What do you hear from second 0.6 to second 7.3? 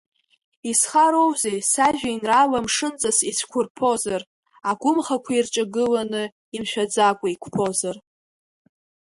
Исхароузеи сажәеинраала мшынҵас ицәқәырԥозар, Агәымхақәа ирҿагыланы, имшәаӡакәа